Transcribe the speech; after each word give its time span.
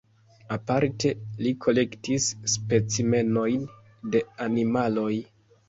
Aparte 0.53 1.11
li 1.43 1.51
kolektis 1.65 2.31
specimenojn 2.55 3.71
de 4.17 4.25
animaloj. 4.51 5.15